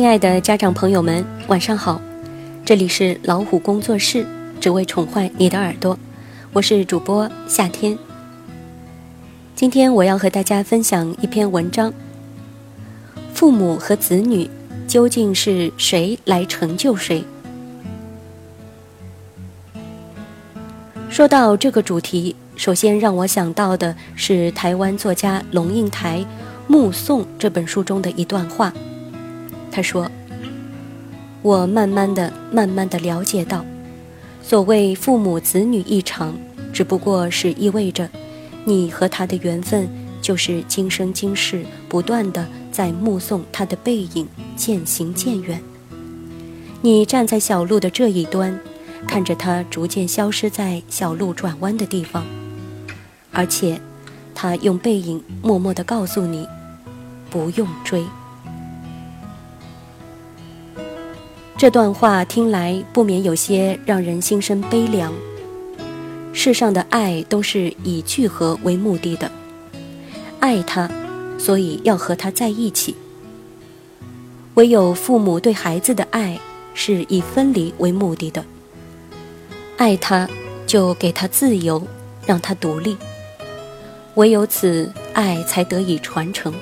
[0.00, 2.00] 亲爱的家长朋友们，晚上好！
[2.64, 4.26] 这里是老虎工作室，
[4.58, 5.98] 只为宠坏你的耳朵，
[6.54, 7.98] 我是主播夏天。
[9.54, 11.92] 今天我要和大家分享一篇文章：
[13.34, 14.48] 父母和子女
[14.88, 17.22] 究竟是谁来成就谁？
[21.10, 26.20] 说到这个主题，首先让我想到的是台湾作家龙应台
[26.66, 28.72] 《目送》这本书中的一段话。
[29.72, 30.10] 他说
[31.42, 33.64] ：“我慢慢的、慢慢的了解到，
[34.42, 36.36] 所谓父母子女一场，
[36.72, 38.08] 只不过是意味着，
[38.64, 39.88] 你和他的缘分
[40.20, 45.60] 就是今生今世不断的在目送他的背影渐行渐远。
[46.82, 48.58] 你站在小路的这一端，
[49.06, 52.26] 看着他逐渐消失在小路转弯的地方，
[53.30, 53.80] 而且，
[54.34, 56.46] 他用背影默默的告诉你，
[57.30, 58.04] 不用追。”
[61.60, 65.12] 这段话听来不免有些让人心生悲凉。
[66.32, 69.30] 世上的爱都是以聚合为目的的，
[70.38, 70.90] 爱他，
[71.38, 72.96] 所以要和他在一起。
[74.54, 76.40] 唯有父母对孩子的爱
[76.72, 78.42] 是以分离为目的的，
[79.76, 80.26] 爱他
[80.66, 81.86] 就给他自由，
[82.24, 82.96] 让他独立。
[84.14, 86.54] 唯有此爱才得以传承，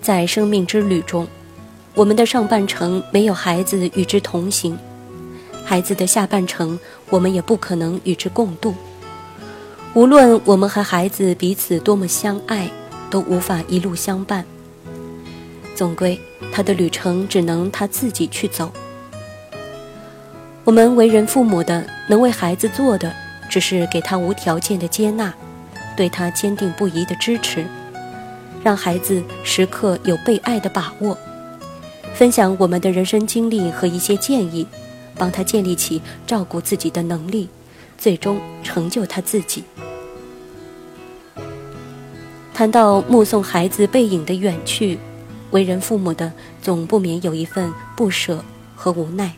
[0.00, 1.28] 在生命之旅中。
[1.94, 4.78] 我们的上半程没有孩子与之同行，
[5.64, 6.78] 孩子的下半程
[7.10, 8.74] 我们也不可能与之共度。
[9.92, 12.70] 无论我们和孩子彼此多么相爱，
[13.10, 14.44] 都无法一路相伴。
[15.74, 16.18] 总归，
[16.52, 18.70] 他的旅程只能他自己去走。
[20.62, 23.12] 我们为人父母的，能为孩子做的，
[23.48, 25.34] 只是给他无条件的接纳，
[25.96, 27.66] 对他坚定不移的支持，
[28.62, 31.18] 让孩子时刻有被爱的把握。
[32.14, 34.66] 分享我们的人生经历和一些建议，
[35.16, 37.48] 帮他建立起照顾自己的能力，
[37.96, 39.64] 最终成就他自己。
[42.52, 44.98] 谈到目送孩子背影的远去，
[45.50, 48.44] 为人父母的总不免有一份不舍
[48.76, 49.32] 和无奈。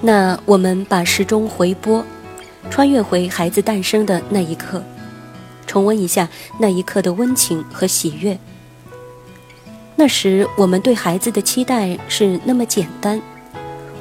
[0.00, 2.04] 那我们把时钟回拨，
[2.70, 4.82] 穿越回孩子诞生的那一刻，
[5.64, 6.28] 重温一下
[6.58, 8.36] 那一刻的温情和喜悦。
[10.00, 13.20] 那时我们对孩子的期待是那么简单，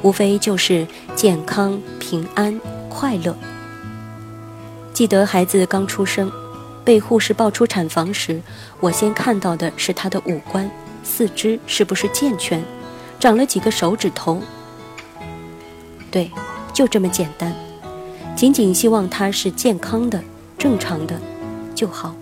[0.04, 0.86] 无非就是
[1.16, 3.36] 健康、平安、快乐。
[4.94, 6.32] 记得孩子刚出生，
[6.86, 8.40] 被护士抱出产房时，
[8.80, 10.70] 我先看到的是他的五官、
[11.04, 12.64] 四肢是不是健全，
[13.20, 14.40] 长了几个手指头。
[16.12, 16.30] 对，
[16.72, 17.52] 就这么简单，
[18.36, 20.24] 仅仅希望他是健康的、
[20.60, 21.20] 正常的
[21.74, 22.16] 就好。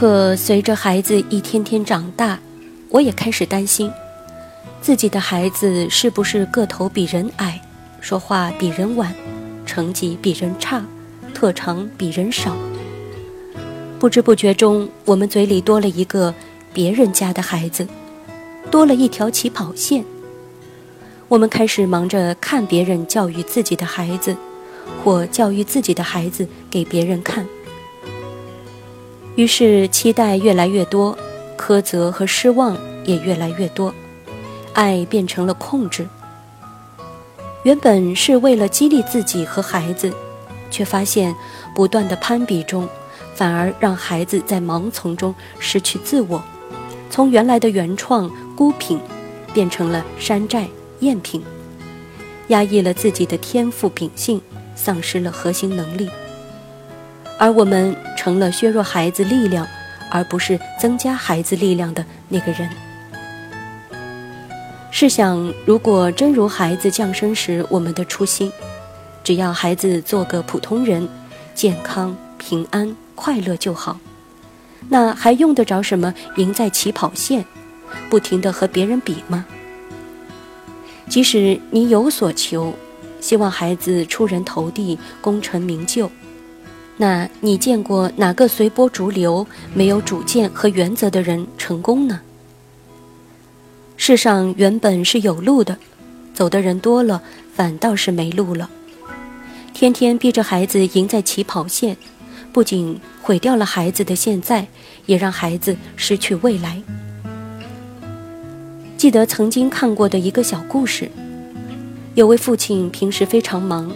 [0.00, 2.38] 可随着孩子一天天长大，
[2.88, 3.92] 我也开始担心，
[4.80, 7.60] 自己的孩子是不是个头比人矮，
[8.00, 9.14] 说话比人晚，
[9.66, 10.82] 成绩比人差，
[11.34, 12.56] 特长比人少。
[13.98, 16.34] 不知不觉中，我们嘴里多了一个
[16.72, 17.86] 别人家的孩子，
[18.70, 20.02] 多了一条起跑线。
[21.28, 24.34] 我们开始忙着看别人教育自己的孩子，
[25.04, 27.46] 或教育自己的孩子给别人看。
[29.40, 31.16] 于是期待越来越多，
[31.56, 33.94] 苛责和失望也越来越多，
[34.74, 36.06] 爱变成了控制。
[37.62, 40.12] 原本是为了激励自己和孩子，
[40.70, 41.34] 却发现
[41.74, 42.86] 不断的攀比中，
[43.34, 46.44] 反而让孩子在盲从中失去自我，
[47.08, 49.00] 从原来的原创孤品，
[49.54, 50.68] 变成了山寨
[51.00, 51.42] 赝品，
[52.48, 54.38] 压抑了自己的天赋秉性，
[54.74, 56.10] 丧失了核心能力。
[57.40, 59.66] 而我们成了削弱孩子力量，
[60.10, 62.68] 而不是增加孩子力量的那个人。
[64.90, 68.52] 试想，如果真如孩子降生时我们的初心，
[69.24, 71.08] 只要孩子做个普通人，
[71.54, 73.98] 健康、平安、快乐就好，
[74.90, 77.46] 那还用得着什么赢在起跑线，
[78.10, 79.46] 不停地和别人比吗？
[81.08, 82.74] 即使你有所求，
[83.18, 86.10] 希望孩子出人头地、功成名就。
[87.00, 92.20] 那你见过哪个随波逐流、没有主见和原则的人成功呢？
[93.96, 95.78] 世上原本是有路的，
[96.34, 97.22] 走的人多了，
[97.54, 98.68] 反倒是没路了。
[99.72, 101.96] 天天逼着孩子赢在起跑线，
[102.52, 104.66] 不仅毁掉了孩子的现在，
[105.06, 106.82] 也让孩子失去未来。
[108.98, 111.10] 记得曾经看过的一个小故事，
[112.14, 113.90] 有位父亲平时非常忙。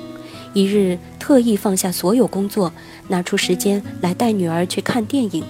[0.55, 2.73] 一日特意放下所有工作，
[3.09, 5.45] 拿出时间来带女儿去看电影，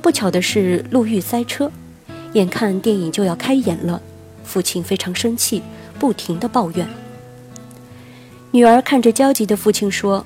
[0.00, 1.70] 不巧的是路遇塞车，
[2.32, 4.00] 眼看电影就要开演了，
[4.42, 5.62] 父亲非常生气，
[5.98, 6.88] 不停的抱怨。
[8.50, 10.24] 女儿看着焦急的父亲说：“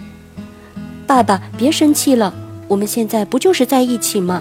[1.05, 2.33] 爸爸，别生气了，
[2.69, 4.41] 我们现在不就是在一起吗？”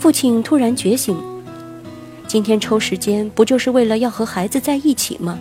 [0.00, 1.16] 父亲突然觉醒，
[2.26, 5.38] 今天抽时间不就是为了要和孩子在一起吗？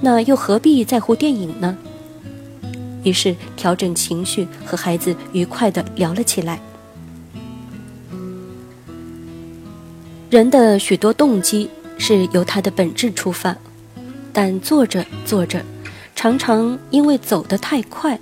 [0.00, 1.76] 那又何必在乎电影呢？
[3.02, 6.60] 于是调整情绪，和孩子愉快地聊了起来。
[10.28, 13.56] 人的许多动机是由他的本质出发，
[14.32, 15.64] 但做着做着，
[16.14, 18.18] 常常因为走得太快、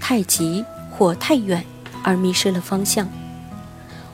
[0.00, 1.64] 太急或太远
[2.02, 3.08] 而迷失了方向，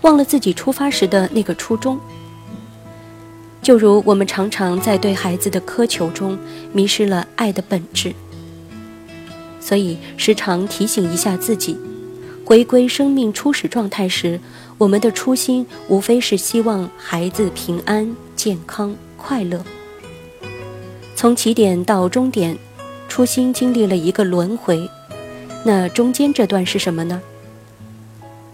[0.00, 2.00] 忘了自己出发时的那个初衷。
[3.64, 6.38] 就如我们常常在对孩子的苛求中
[6.74, 8.14] 迷失了爱的本质，
[9.58, 11.74] 所以时常提醒一下自己，
[12.44, 14.38] 回归生命初始状态时，
[14.76, 19.64] 我们的初心无非是希望孩子平安、健康、快乐。
[21.16, 22.58] 从起点到终点，
[23.08, 24.86] 初心经历了一个轮回，
[25.64, 27.22] 那中间这段是什么呢？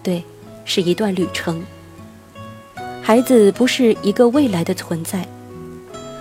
[0.04, 0.22] 对，
[0.64, 1.60] 是一段旅程。
[3.02, 5.26] 孩子不是一个未来的存在。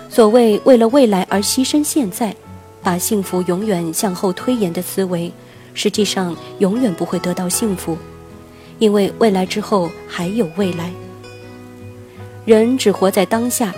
[0.08, 2.34] 所谓为了未来而牺牲现在，
[2.82, 5.32] 把幸福永远向后推延的思维，
[5.72, 7.96] 实际上永远不会得到幸福，
[8.78, 10.90] 因为未来之后还有未来。
[12.44, 13.72] 人只活在当下，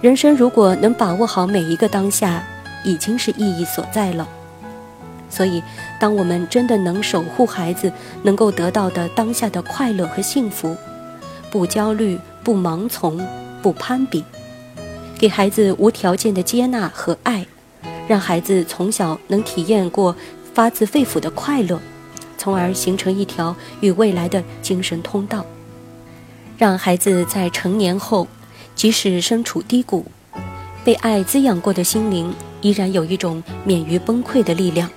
[0.00, 2.46] 人生如果能把握好每一个当下，
[2.84, 4.28] 已经是意义所在了。
[5.28, 5.62] 所以，
[5.98, 7.90] 当我们真的能守护孩子
[8.22, 10.76] 能够得到的当下的快乐和幸福。
[11.50, 13.20] 不焦虑，不盲从，
[13.60, 14.24] 不攀比，
[15.18, 17.44] 给孩子无条件的接纳和爱，
[18.06, 20.14] 让孩子从小能体验过
[20.54, 21.80] 发自肺腑的快乐，
[22.38, 25.44] 从而形成一条与未来的精神通道，
[26.56, 28.28] 让孩子在成年后，
[28.76, 30.06] 即使身处低谷，
[30.84, 34.88] 被爱滋养过的心灵依然有一种免于崩溃的力量，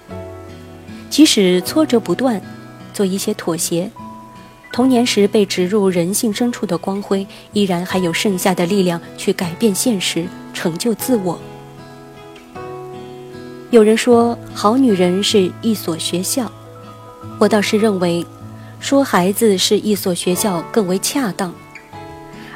[1.09, 2.39] 即使挫折不断，
[2.93, 3.89] 做一些妥协。
[4.73, 11.39] 童年时被植入人性深处的光辉，依然还有剩下的力量去改变现实，成就自我。
[13.69, 16.51] 有人说，好女人是一所学校，
[17.37, 18.25] 我倒是认为，
[18.79, 21.53] 说孩子是一所学校更为恰当，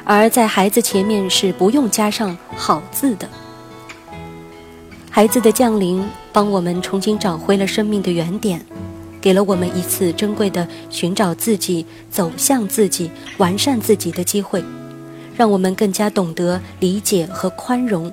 [0.02, 3.28] 而在孩子前面是不用加上“好”字的。
[5.08, 8.66] 孩子的降临，帮我们重新找回了生命的原点。
[9.20, 14.62] 给了我们一次珍贵的寻找自己、走向自己、完善自己的机会，
[15.36, 18.12] 让我们更加懂得理解和宽容，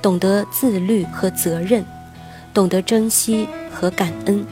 [0.00, 1.84] 懂得自律和责任，
[2.52, 4.44] 懂得珍惜和感恩。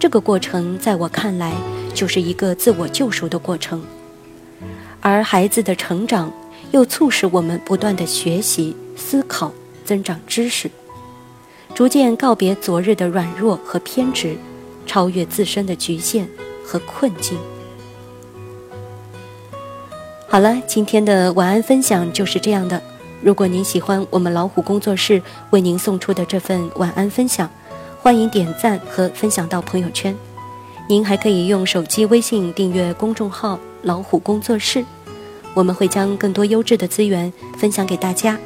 [0.00, 1.52] 这个过程在我看来
[1.94, 3.82] 就是一个自我救赎的过程，
[5.00, 6.32] 而孩子的成长
[6.72, 9.52] 又促使我们不断的学习、思考、
[9.84, 10.68] 增长知识，
[11.72, 14.36] 逐渐告别昨日的软弱和偏执。
[14.86, 16.28] 超越自身的局限
[16.64, 17.38] 和困境。
[20.28, 22.82] 好了，今天的晚安分享就是这样的。
[23.20, 27.48] 如果您喜欢我们老虎工作室为您送出的这份晚安分享，
[28.00, 30.16] 欢迎点赞和分享到朋友圈。
[30.88, 34.84] 您还可以用手机微信订阅公众号“老虎工作室”，
[35.54, 38.38] 我们会将更多优质的资源分享给大家。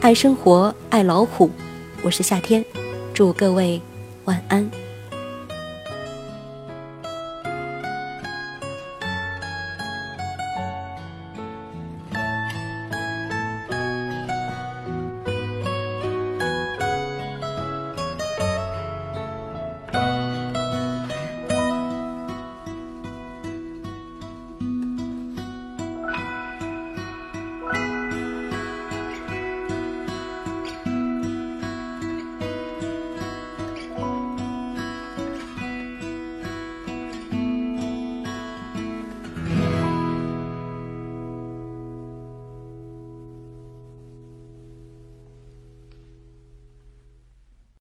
[0.00, 1.50] 爱生活，爱老虎，
[2.02, 2.64] 我是夏天，
[3.14, 3.80] 祝各位
[4.26, 4.87] 晚安。